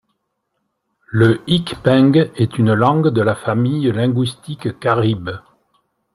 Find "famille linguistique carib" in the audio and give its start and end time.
3.35-5.29